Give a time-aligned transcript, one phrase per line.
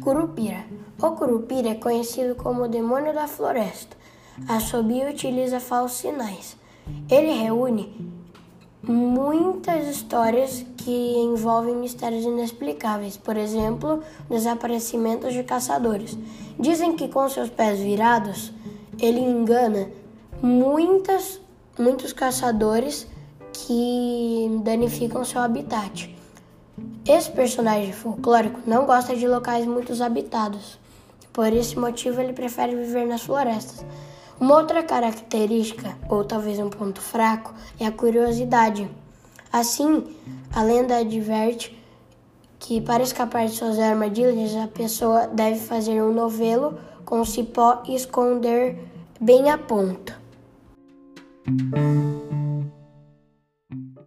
[0.00, 0.64] Curupira.
[1.00, 3.96] O Curupira é conhecido como o demônio da floresta.
[4.48, 6.56] Assobia e utiliza falsos sinais.
[7.10, 7.94] Ele reúne
[8.82, 16.16] muitas histórias que envolvem mistérios inexplicáveis, por exemplo, desaparecimentos de caçadores.
[16.58, 18.52] Dizem que com seus pés virados,
[18.98, 19.90] ele engana
[20.42, 21.40] muitas,
[21.78, 23.06] muitos caçadores
[23.52, 26.19] que danificam seu habitat.
[27.12, 30.78] Esse personagem folclórico não gosta de locais muito habitados.
[31.32, 33.84] Por esse motivo, ele prefere viver nas florestas.
[34.38, 38.88] Uma outra característica, ou talvez um ponto fraco, é a curiosidade.
[39.52, 40.16] Assim,
[40.54, 41.76] a lenda adverte
[42.60, 47.96] que para escapar de suas armadilhas, a pessoa deve fazer um novelo com cipó e
[47.96, 48.78] esconder
[49.20, 50.19] bem a ponta.